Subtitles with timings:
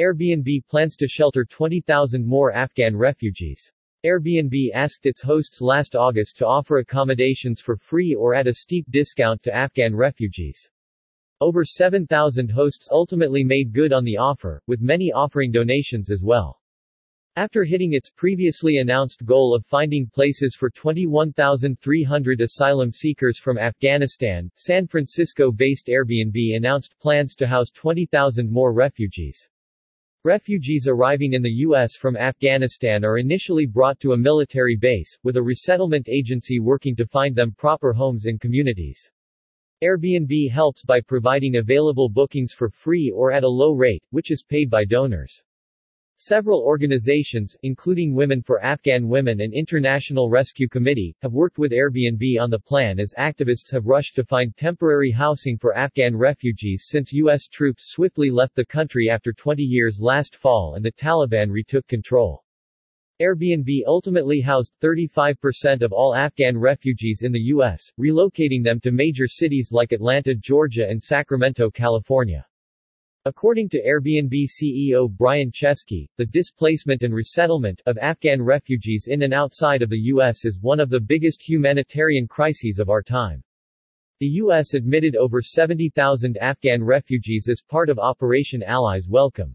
[0.00, 3.70] Airbnb plans to shelter 20,000 more Afghan refugees.
[4.06, 8.86] Airbnb asked its hosts last August to offer accommodations for free or at a steep
[8.90, 10.70] discount to Afghan refugees.
[11.42, 16.60] Over 7,000 hosts ultimately made good on the offer, with many offering donations as well.
[17.36, 24.50] After hitting its previously announced goal of finding places for 21,300 asylum seekers from Afghanistan,
[24.54, 29.48] San Francisco-based Airbnb announced plans to house 20,000 more refugees.
[30.24, 31.96] Refugees arriving in the U.S.
[31.96, 37.06] from Afghanistan are initially brought to a military base, with a resettlement agency working to
[37.08, 39.10] find them proper homes and communities.
[39.82, 44.44] Airbnb helps by providing available bookings for free or at a low rate, which is
[44.48, 45.42] paid by donors.
[46.24, 52.40] Several organizations, including Women for Afghan Women and International Rescue Committee, have worked with Airbnb
[52.40, 57.12] on the plan as activists have rushed to find temporary housing for Afghan refugees since
[57.12, 57.48] U.S.
[57.48, 62.44] troops swiftly left the country after 20 years last fall and the Taliban retook control.
[63.20, 69.26] Airbnb ultimately housed 35% of all Afghan refugees in the U.S., relocating them to major
[69.26, 72.46] cities like Atlanta, Georgia and Sacramento, California.
[73.24, 79.32] According to Airbnb CEO Brian Chesky, the displacement and resettlement of Afghan refugees in and
[79.32, 80.44] outside of the U.S.
[80.44, 83.40] is one of the biggest humanitarian crises of our time.
[84.18, 84.74] The U.S.
[84.74, 89.54] admitted over 70,000 Afghan refugees as part of Operation Allies Welcome.